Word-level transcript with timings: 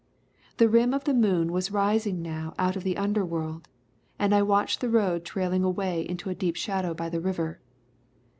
The 0.57 0.67
rim 0.67 0.95
of 0.95 1.03
the 1.03 1.13
moon 1.13 1.51
was 1.51 1.69
rising 1.69 2.23
now 2.23 2.55
out 2.57 2.75
of 2.75 2.83
the 2.83 2.97
under 2.97 3.23
world, 3.23 3.67
and 4.17 4.33
I 4.33 4.41
watched 4.41 4.81
the 4.81 4.89
road 4.89 5.23
trailing 5.23 5.63
away 5.63 6.01
into 6.09 6.31
a 6.31 6.33
deep 6.33 6.55
shadow 6.55 6.95
by 6.95 7.07
the 7.07 7.21
river. 7.21 7.59